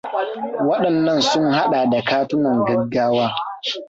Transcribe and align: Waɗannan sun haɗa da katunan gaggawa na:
Waɗannan 0.67 1.21
sun 1.21 1.53
haɗa 1.53 1.85
da 1.89 2.01
katunan 2.03 2.65
gaggawa 2.65 3.25
na: 3.25 3.33